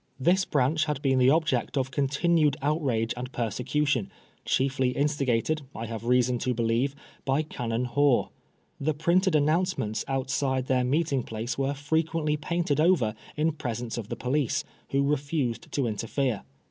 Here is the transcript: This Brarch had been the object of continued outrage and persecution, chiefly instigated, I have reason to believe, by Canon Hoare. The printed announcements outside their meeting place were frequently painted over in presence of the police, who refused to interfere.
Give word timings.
This 0.19 0.45
Brarch 0.45 0.85
had 0.85 0.99
been 1.03 1.19
the 1.19 1.29
object 1.29 1.77
of 1.77 1.91
continued 1.91 2.57
outrage 2.63 3.13
and 3.15 3.31
persecution, 3.31 4.09
chiefly 4.45 4.93
instigated, 4.97 5.61
I 5.75 5.85
have 5.85 6.05
reason 6.05 6.39
to 6.39 6.55
believe, 6.55 6.95
by 7.23 7.43
Canon 7.43 7.85
Hoare. 7.85 8.29
The 8.79 8.95
printed 8.95 9.35
announcements 9.35 10.03
outside 10.07 10.65
their 10.65 10.83
meeting 10.83 11.21
place 11.21 11.55
were 11.55 11.75
frequently 11.75 12.35
painted 12.35 12.79
over 12.79 13.13
in 13.37 13.51
presence 13.51 13.95
of 13.95 14.09
the 14.09 14.15
police, 14.15 14.63
who 14.89 15.03
refused 15.07 15.71
to 15.73 15.85
interfere. 15.85 16.45